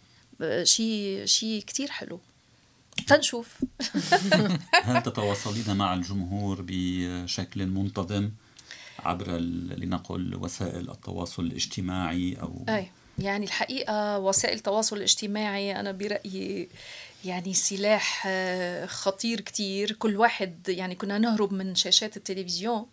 [0.63, 2.19] شيء شيء كثير حلو.
[3.07, 3.57] تنشوف
[4.83, 8.31] هل تتواصلين مع الجمهور بشكل منتظم
[8.99, 9.37] عبر
[9.77, 16.69] لنقل وسائل التواصل الاجتماعي أو؟ أي يعني الحقيقة وسائل التواصل الاجتماعي أنا برأيي
[17.25, 19.91] يعني سلاح آه، خطير كتير.
[19.91, 22.85] كل واحد يعني كنا نهرب من شاشات التلفزيون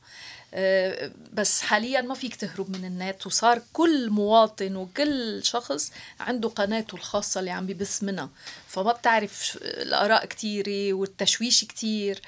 [1.33, 7.41] بس حاليا ما فيك تهرب من النت وصار كل مواطن وكل شخص عنده قناته الخاصة
[7.41, 8.31] اللي عم ببث منها.
[8.69, 12.21] فما بتعرف الآراء كتيرة والتشويش كتير.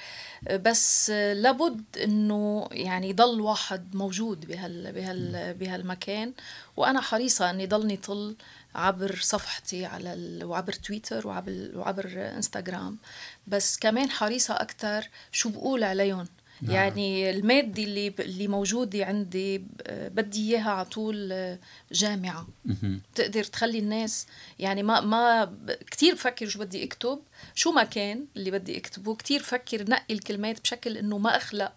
[0.52, 6.32] بس لابد إنه يعني يضل واحد موجود بهال بهال بهالمكان.
[6.76, 8.36] وأنا حريصة إني ضلني طل
[8.74, 10.44] عبر صفحتي على ال...
[10.44, 12.98] وعبر تويتر وعبر وعبر إنستغرام.
[13.46, 16.28] بس كمان حريصة أكثر شو بقول عليهم.
[16.62, 16.74] نعم.
[16.74, 21.58] يعني المادة اللي اللي موجودة عندي بدي إياها على طول آه،
[21.92, 22.48] جامعة.
[23.14, 24.26] تقدر تخلي الناس
[24.58, 25.52] يعني ما ما
[25.90, 27.18] كثير بفكر شو بدي أكتب
[27.54, 31.72] شو ما كان اللي بدي أكتبه كثير بفكر نقي الكلمات بشكل إنه ما أخلق.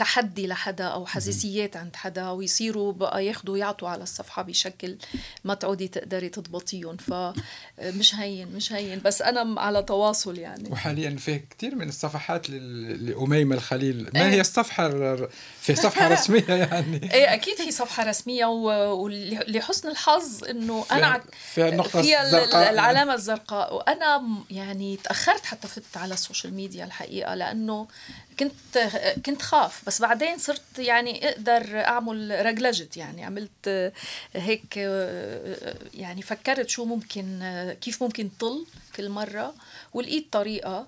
[0.00, 4.96] تحدي لحدا أو حساسيات عند حدا ويصيروا بقى ياخذوا يعطوا على الصفحة بشكل
[5.44, 6.96] ما تعودي تقدري تضبطيهم.
[6.96, 9.00] فمش هين مش هين.
[9.04, 10.68] بس أنا على تواصل يعني.
[10.70, 14.10] وحاليا في كثير من الصفحات لأميمة الخليل.
[14.14, 14.40] ما هي إيه.
[14.40, 15.16] الصفحة
[15.60, 16.96] في صفحة رسمية يعني.
[17.14, 21.22] إيه أكيد في صفحة رسمية ولحسن الحظ إنه أنا
[21.54, 22.70] في النقطة فيها الزرقاء.
[22.70, 23.74] العلامة الزرقاء.
[23.74, 27.86] وأنا يعني تأخرت حتى فت على ال social media الحقيقة لأنه
[28.38, 28.78] كنت
[29.26, 29.82] كنت خاف.
[29.90, 33.92] بس بعدين صرت يعني أقدر اعمل réglage يعني عملت
[34.34, 34.76] هيك
[35.94, 37.40] يعني فكرت شو ممكن
[37.80, 39.54] كيف ممكن طل كل مرة.
[39.94, 40.86] ولقيت طريقة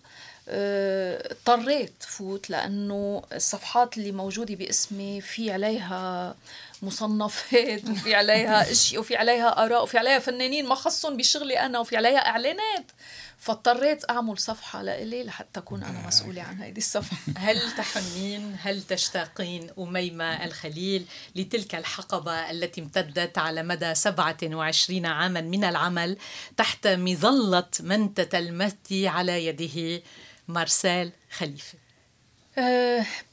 [0.48, 6.34] اضطريت فوت لأنه الصفحات اللي موجودة باسمي في عليها
[6.82, 11.96] مصنفات وفي عليها اشياء وفي عليها آراء وفي عليها فنانين ما خصهم بشغلي أنا وفي
[11.96, 12.92] عليها إعلانات.
[13.38, 17.16] فاضطريت أعمل صفحة لإلي لحتى أكون أنا مسؤولة عن هذه الصفحة.
[17.36, 21.04] هل تحنين؟ هل تشتاقين أميمة الخليل
[21.36, 26.16] لتلك الحقبة التي امتدت على مدى 27 عاما من العمل
[26.56, 30.02] تحت مظلة من تتلمذي على يده
[30.48, 31.81] مارسيل خليفة؟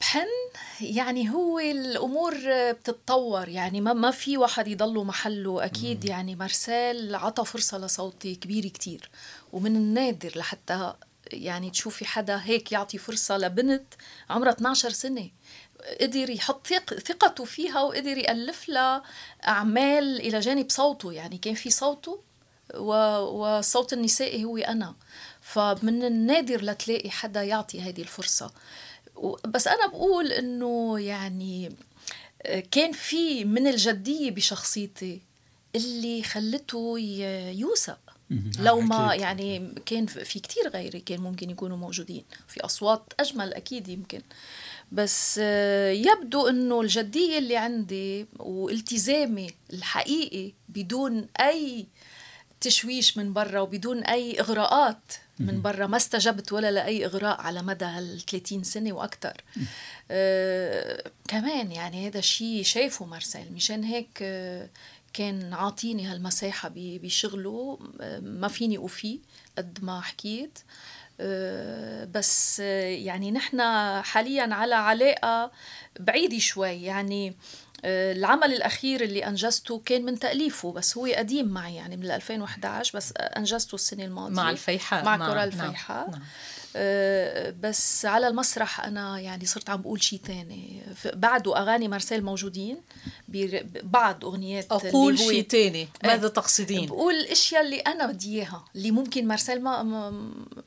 [0.00, 0.26] بحن
[0.80, 2.34] يعني هو الأمور
[2.72, 5.64] بتتطور يعني ما ما في واحد يضل محله.
[5.64, 9.10] أكيد يعني مارسيل عطى فرصة لصوتي كبيره كتير
[9.52, 10.94] ومن النادر لحتى
[11.32, 13.94] يعني تشوفي حدا هيك يعطي فرصة لبنت
[14.30, 15.30] عمرها 12 سنة.
[16.00, 19.02] قدر يحط ثق ثقته فيها وقدر يألف لها
[19.48, 21.12] أعمال إلى جانب صوته.
[21.12, 22.20] يعني كان في صوته
[22.74, 24.94] والصوت النسائي هو أنا.
[25.40, 28.50] فمن النادر لتلاقي حدا يعطي هذه الفرصة.
[29.46, 31.72] بس أنا بقول إنه يعني
[32.70, 35.20] كان في من الجدية بشخصيتي
[35.76, 36.98] اللي خلته
[37.54, 37.98] يوثق.
[38.58, 43.88] لو ما يعني كان في كتير غيري كان ممكن يكونوا موجودين في أصوات أجمل أكيد
[43.88, 44.22] يمكن.
[44.92, 45.38] بس
[45.92, 51.86] يبدو إنه الجدية اللي عندي والتزامي الحقيقي بدون أي
[52.60, 57.84] تشويش من برا وبدون أي إغراءات من برا ما استجبت ولا لأي إغراء على مدى
[57.84, 59.44] هال 30 سنه وأكثر
[60.10, 63.52] آه كمان يعني هذا الشيء شايفه مارسيل.
[63.52, 64.68] مشان هيك آه
[65.12, 67.78] كان عاطيني هالمساحة بشغله.
[68.00, 69.18] آه ما فيني أوفيه
[69.58, 70.58] قد ما حكيت.
[71.20, 73.60] آه بس آه يعني نحن
[74.02, 75.50] حاليا على علاقة
[76.00, 76.82] بعيدة شوي.
[76.82, 77.36] يعني
[77.84, 83.12] العمل الأخير اللي أنجزته كان من تأليفه بس هو قديم معي يعني من 2011 بس
[83.16, 86.10] أنجزته السنة الماضية مع الفيحاء مع, مع كورال الفيحاء نعم.
[86.10, 86.22] نعم.
[87.60, 90.82] بس على المسرح أنا يعني صرت عم بقول شيء ثاني
[91.14, 92.76] بعده اغاني مارسيل موجودين
[93.82, 99.26] بعض أغنيات أقول شيء ثاني ماذا تقصدين؟ بقول الأشياء اللي أنا بدي إياها اللي ممكن
[99.26, 100.22] مارسيل ما, ما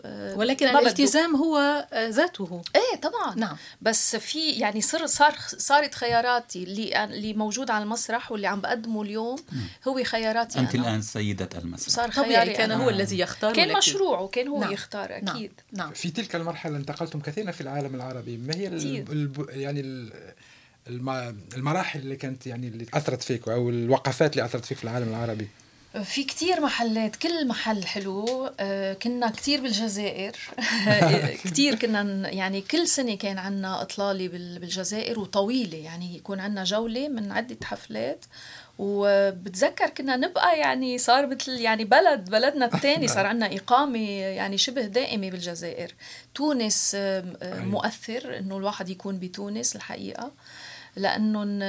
[0.05, 2.61] آه، ولكن ما الالتزام هو آه، ذاته.
[2.75, 3.35] إيه طبعا.
[3.35, 3.57] نعم.
[3.81, 9.01] بس في يعني صار صار صارت خياراتي اللي اللي موجود على المسرح واللي عم بقدمه
[9.01, 9.35] اليوم
[9.87, 10.83] هو خياراتي انت أنا.
[10.83, 11.89] الآن سيدة المسرح.
[11.89, 14.71] صار خياري كان هو الذي يختار كان مشروعه كان هو نعم.
[14.71, 15.51] يختار أكيد.
[15.71, 15.92] نعم.
[15.93, 18.37] في تلك المرحلة انتقلتم كثيرا في العالم العربي.
[18.37, 19.45] ما هي الب...
[19.49, 20.09] يعني
[21.55, 25.47] المراحل اللي كانت يعني اللي أثرت فيك أو الوقفات اللي أثرت فيك في العالم العربي؟
[26.03, 30.35] في كتير محلات كل محل حلو آه، كنا كتير بالجزائر.
[31.45, 35.77] كتير كنا يعني كل سنة كان عنا إطلالة بالجزائر وطويلة.
[35.77, 38.25] يعني يكون عنا جولة من عدة حفلات.
[38.77, 44.81] وبتذكر كنا نبقى يعني صار مثل يعني بلد بلدنا الثاني صار عندنا إقامة يعني شبه
[44.81, 45.93] دائمة بالجزائر.
[46.35, 46.97] تونس
[47.43, 50.31] مؤثر إنه الواحد يكون بتونس الحقيقة
[50.95, 51.61] لأنهم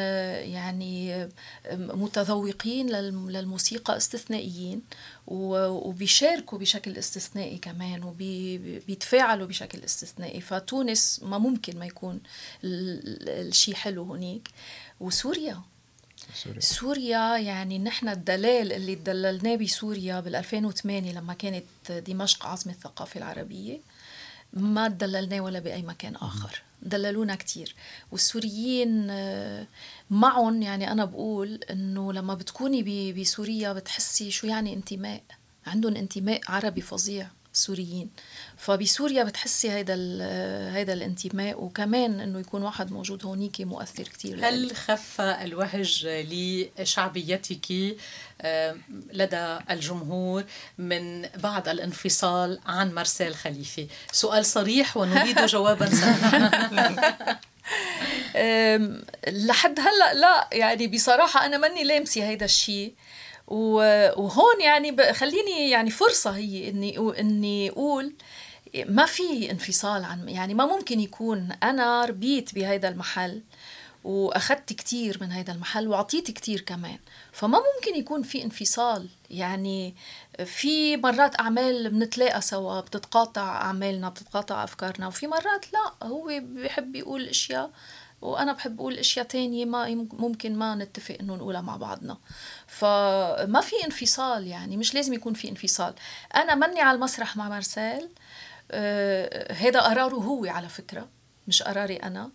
[0.52, 1.28] يعني
[1.72, 2.90] متذوقين
[3.28, 4.82] للموسيقى استثنائيين
[5.26, 10.40] وبيشاركوا بشكل استثنائي كمان وبيتفاعلوا بشكل استثنائي.
[10.40, 12.20] فتونس ما ممكن ما يكون
[12.64, 14.48] الشيء حلو هناك
[15.00, 15.60] وسوريا.
[16.34, 16.60] سوريا.
[16.60, 23.80] سوريا يعني نحن الدلال اللي دللناه بسوريا بال 2008 لما كانت دمشق عاصمة الثقافة العربية
[24.52, 26.62] ما دللناه ولا بأي مكان آخر.
[26.82, 27.74] دللونا كتير.
[28.12, 29.66] والسوريين آه،
[30.10, 35.22] معهم يعني أنا بقول إنه لما بتكوني بسوريا بتحسي شو يعني انتماء.
[35.66, 37.28] عندهم انتماء عربي فظيع.
[37.54, 38.10] السوريين
[38.56, 39.94] فبسوريا بتحسي هيدا
[40.74, 46.06] هيدا الانتماء وكمان إنه يكون واحد موجود هونيك مؤثر كثير هل خف الوهج
[46.78, 47.96] لشعبيتك
[48.40, 48.76] آه،
[49.12, 50.44] لدى الجمهور
[50.78, 56.50] من بعد الانفصال عن مارسيل خليفة؟ سؤال صريح ونريد جوابا صريحا
[59.28, 62.94] لحد هلأ لا يعني بصراحة أنا ماني لامسة هيدا الشيء.
[63.46, 68.12] وهون يعني خليني يعني فرصة هي إني إني أقول
[68.87, 73.42] ما في انفصال عن يعني ما ممكن يكون أنا ربيت بهذا المحل
[74.04, 76.98] واخذت كتير من هذا المحل وأعطيت كتير كمان.
[77.33, 79.09] فما ممكن يكون في انفصال.
[79.30, 79.94] يعني
[80.44, 87.28] في مرات أعمال بنتلاقى سوا بتتقاطع أعمالنا بتتقاطع أفكارنا وفي مرات لا هو بيحب يقول
[87.28, 87.70] أشياء
[88.24, 92.18] وأنا بحب أقول إشياء تانية ما ممكن ما نتفق إنه نقولها مع بعضنا.
[92.66, 95.94] فما في انفصال يعني مش لازم يكون في انفصال.
[96.34, 98.08] أنا مني على المسرح مع مارسيل
[98.70, 101.08] آه هذا قراره هو على فكرة
[101.48, 102.30] مش قراري أنا.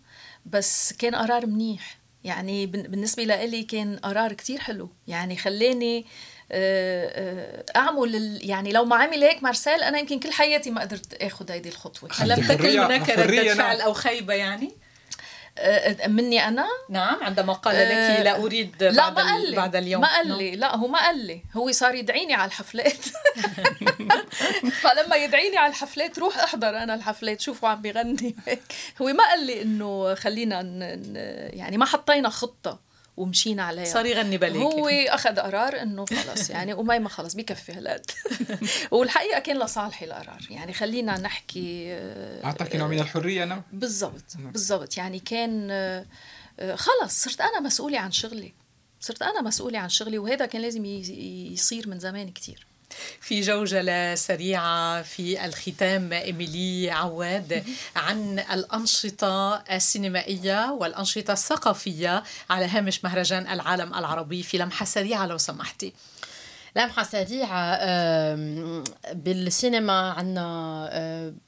[0.45, 1.99] بس كان قرار منيح.
[2.23, 4.89] يعني بالنسبة لإلي كان قرار كتير حلو.
[5.08, 6.06] يعني خلاني
[6.52, 11.13] آه، آه، أعمل يعني لو ما عمل هيك مارسيل أنا يمكن كل حياتي ما قدرت
[11.13, 12.10] آخذ هيدي الخطوة.
[12.10, 14.71] تكن هناك رده فعل أو خيبه يعني.
[16.08, 19.76] مني أنا؟ نعم عندما قال لك آه، لا أريد لا بعد, ما قال لي بعد
[19.76, 20.02] اليوم.
[20.02, 23.06] ما قال لي لا هو ما قال لي هو صار يدعيني على الحفلات.
[24.82, 28.36] فلما يدعيني على الحفلات روح أحضر أنا الحفلات شوفوا عم بيغني
[29.02, 30.62] هو ما قال لي إنه خلينا
[31.54, 32.88] يعني ما حطينا خطة.
[33.19, 33.86] ومشينا عليها.
[33.86, 38.12] صار يغني بالك هو أخذ قرار إنه خلص يعني وميمة خلص بكفي هالقد.
[38.91, 40.47] والحقيقة كان لصالحي القرار.
[40.49, 43.62] يعني خلينا نحكي آه، اعطاك نوع من الحرية نعم.
[43.73, 44.51] بالضبط نعم.
[44.51, 44.98] بالضبط.
[44.98, 46.06] يعني كان آه،
[46.60, 48.54] آه، خلص صرت أنا مسؤولة عن شغلي.
[49.00, 52.69] صرت أنا مسؤولة عن شغلي وهذا كان لازم يصير من زمان كتير.
[53.21, 57.63] في جوجلة سريعة في الختام إيميلي عواد
[57.96, 65.94] عن الأنشطة السينمائية والأنشطة الثقافية على هامش مهرجان العالم العربي في لمحة سريعة لو سمحتي.
[66.76, 67.80] لمحة سريعة
[69.13, 71.40] بالسينما عنا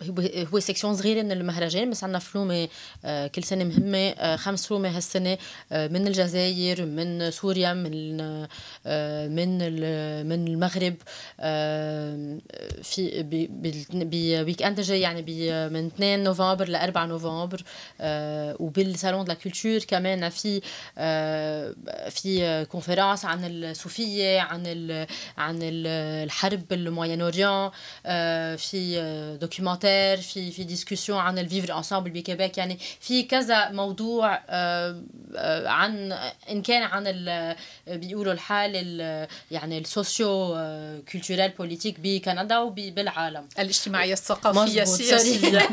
[0.53, 2.67] هو سيكسيون صغيرة من المهرجان بس عنا فلومة
[3.05, 5.37] كل سنة مهمة خمس فلومة هالسنة
[5.71, 8.17] من الجزائر من سوريا من
[9.35, 9.57] من
[10.27, 10.95] من المغرب
[12.83, 13.23] في
[14.43, 15.21] ب weekend جاي يعني
[15.69, 17.63] من 2 نوفمبر ل 4 نوفمبر
[18.59, 20.61] وبال salon de culture كمان في
[22.09, 24.63] في conférence عن الصوفية عن
[25.37, 27.71] عن الحرب بال Moyen-Orient
[28.05, 34.39] آه، في documentaire في في discussion عن ال vivre ensemble بكيبيك يعني في كذا موضوع
[34.49, 35.03] آه،
[35.35, 36.11] آه، عن
[36.49, 37.03] إن كان عن
[37.87, 38.71] بيقولوا الحال
[39.51, 40.57] يعني ال
[41.11, 45.69] socio-culturel politique بكندا وبالعالم الاجتماعية الثقافية السياسية.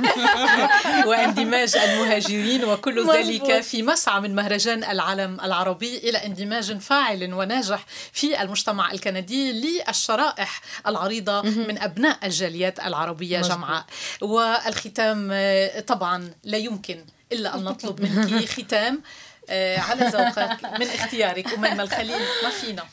[1.09, 8.43] وإندماج المهاجرين وكل ذلك في مسعى من مهرجان العالم العربي إلى اندماج فاعل وناجح في
[8.43, 9.28] المجتمع الكندي.
[9.31, 13.57] للشرائح العريضة من أبناء الجاليات العربية مزبوط.
[13.57, 13.85] جمعاء.
[14.21, 19.03] والختام آه، طبعا لا يمكن إلا أن نطلب منك ختام
[19.51, 22.85] آه، على ذوقك من اختيارك أميمة الخليل ما فينا.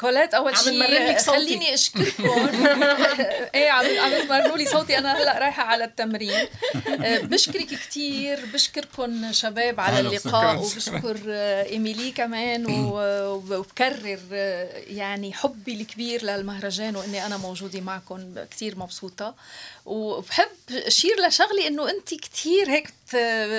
[0.00, 2.48] كولات أول شيء خليني أشكركم.
[3.54, 4.98] إيه عم عم تمرنوا لي صوتي.
[4.98, 6.48] أنا هلأ رايحة على التمرين.
[7.04, 14.18] آه، بشكرك كثير بشكركم شباب على اللقاء وبشكر آه، إيميلي كمان وبكرر
[14.86, 18.34] يعني حبي الكبير للمهرجان وإني أنا موجودة معكم.
[18.50, 19.34] كثير مبسوطة.
[19.90, 22.94] وبحب أشير لشغلي إنه أنت كثير هيك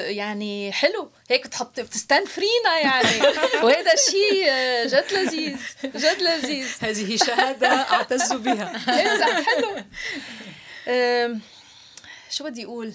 [0.07, 3.21] يعني حلو هيك بتحطي بتستنفرينا يعني.
[3.63, 4.45] وهذا شيء
[4.87, 6.67] جد لذيذ جد لذيذ.
[6.81, 8.77] هذه شهادة أعتز بها.
[9.41, 9.83] حلو.
[12.29, 12.93] شو بدي أقول؟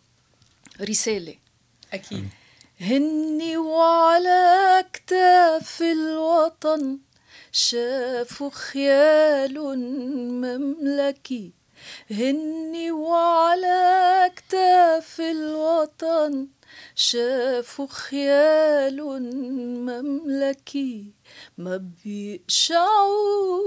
[0.90, 1.36] رسالة.
[1.92, 2.28] أكيد.
[2.80, 6.98] هني وعلى كتاف الوطن
[7.52, 9.58] شافوا خيال
[10.40, 11.57] مملكي.
[12.10, 16.48] هني وعلى كتاف الوطن
[16.94, 18.96] شافوا خيال
[19.86, 21.12] مملكي
[21.58, 23.58] ما بيقشعوا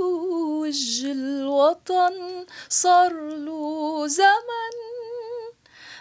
[0.62, 2.46] وجه الوطن.
[2.70, 4.76] صار له زمن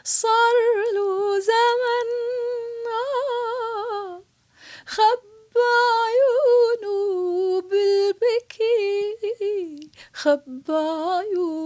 [0.04, 0.56] صار
[0.94, 2.08] له زمن
[2.86, 4.22] آه
[4.86, 5.22] خب
[5.56, 9.10] عيونه بالبكي
[10.12, 11.59] خب عيونه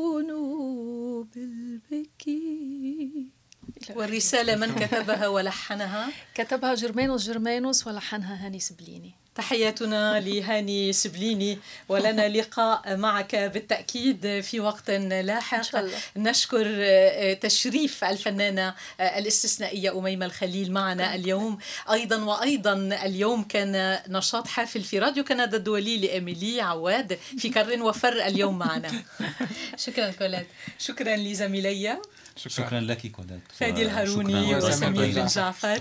[3.96, 9.12] والرسالة من كتبها ولحنها؟ كتبها جرمانوس جرمانوس ولحنها هاني سبليني.
[9.34, 15.58] تحياتنا لهاني سبليني ولنا لقاء معك بالتأكيد في وقت لاحق.
[15.58, 15.98] إن شاء الله.
[16.16, 21.58] نشكر آه، تشريف الفنانة آه، الاستثنائية أميمة الخليل معنا اليوم.
[21.90, 22.72] أيضا وأيضا
[23.04, 28.90] اليوم كان نشاط حافل في راديو كندا الدولي لإيميلي عواد في كر وفر اليوم معنا.
[29.84, 30.46] شكرا كولات
[30.78, 31.98] شكرا لزميلي
[32.36, 35.80] شكرا, شكرا لك كولات فادي الهاروني وسمير بن جعفر.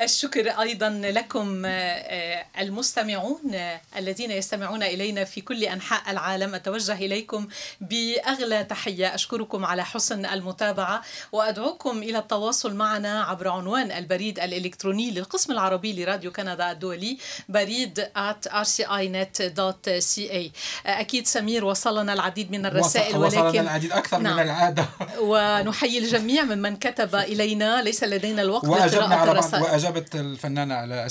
[0.00, 6.54] الشكر أيضا لكم آه، آه، المستمعون آه، الذين يستمعون إلينا في كل أنحاء العالم.
[6.54, 7.48] أتوجه إليكم
[7.80, 9.14] بأغلى تحية.
[9.14, 16.32] أشكركم على حسن المتابعة وأدعوكم إلى التواصل معنا عبر عنوان البريد الإلكتروني للقسم العربي لراديو
[16.32, 17.18] كندا الدولي
[17.48, 19.30] بريد rcinet.ca
[20.86, 24.36] أكيد سمير وصلنا العديد من الرسائل ولكن وصلنا العديد أكثر نعم.
[24.36, 24.84] من العادة.
[25.20, 27.82] ونحيي الجميع ممن كتب إلينا.
[27.82, 29.87] ليس لدينا الوقت لقراءة الرسائل.
[29.88, 31.06] أجابت الفنانة على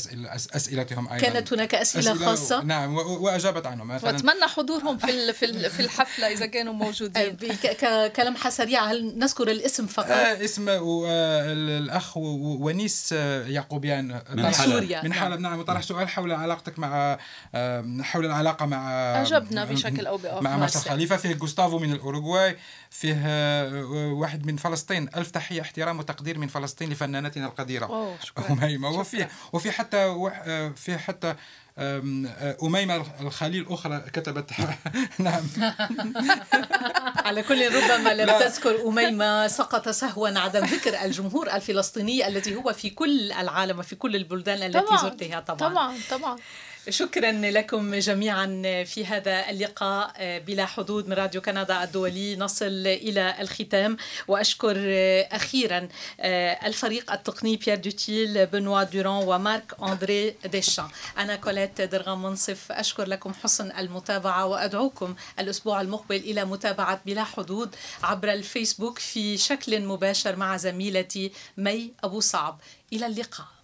[0.55, 1.27] أسئلتهم أيضا.
[1.27, 3.89] كانت هناك أسئلة, أسئلة خاصة؟ نعم وأجابت عنهم.
[3.89, 5.33] وأتمنى حضورهم في
[5.69, 7.37] في الحفلة إذا كانوا موجودين.
[8.15, 13.11] كلمحة سريعة هل نذكر الاسم فقط؟ آه اسم الأخ ونيس
[13.47, 14.21] يعقوبيان.
[14.33, 15.03] من سوريا.
[15.03, 15.39] من حلب.
[15.39, 15.59] نعم.
[15.59, 17.17] وطرح سؤال حول علاقتك مع
[18.01, 20.41] حول العلاقة مع أجبنا بشكل أو بآخر.
[20.41, 22.57] مع مارسيل خليفة فيه جوستافو من الأوروغواي
[22.89, 23.17] فيه
[24.11, 25.09] واحد من فلسطين.
[25.15, 27.85] ألف تحية احترام وتقدير من فلسطين لفنانتنا القديرة.
[27.85, 28.15] أوه
[28.67, 30.15] أميمة وفي وفي حتى
[30.75, 31.35] في حتى
[32.63, 34.51] أميمة الخليل أخرى كتبت
[35.19, 35.43] نعم.
[37.25, 42.89] على كل ربما لم تذكر أميمة سقط سهوا عدم ذكر الجمهور الفلسطيني الذي هو في
[42.89, 45.69] كل العالم وفي كل البلدان التي طبعا زرتها طبعا.
[45.69, 46.35] طبعا طبعا.
[46.89, 48.45] شكرا لكم جميعا
[48.83, 52.35] في هذا اللقاء بلا حدود من راديو كندا الدولي.
[52.35, 54.75] نصل إلى الختام وأشكر
[55.31, 55.87] أخيرا
[56.65, 62.71] الفريق التقني بيير دوتيل بنوا دوران ومارك أندري ديشان أنا كوليت درغام منصف.
[62.71, 69.81] أشكر لكم حسن المتابعة وأدعوكم الأسبوع المقبل إلى متابعة بلا حدود عبر الفيسبوك في شكل
[69.81, 72.59] مباشر مع زميلتي مي أبو صعب.
[72.93, 73.56] إلى اللقاء.